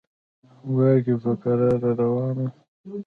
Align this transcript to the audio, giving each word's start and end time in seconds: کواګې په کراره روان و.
کواګې 0.61 1.15
په 1.23 1.31
کراره 1.41 1.89
روان 1.99 2.37
و. 2.45 2.47